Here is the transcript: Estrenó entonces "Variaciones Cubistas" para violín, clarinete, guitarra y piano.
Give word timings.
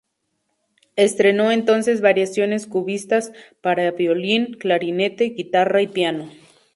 Estrenó 0.95 1.51
entonces 1.51 2.01
"Variaciones 2.01 2.65
Cubistas" 2.65 3.31
para 3.61 3.91
violín, 3.91 4.55
clarinete, 4.57 5.25
guitarra 5.25 5.83
y 5.83 5.87
piano. 5.89 6.31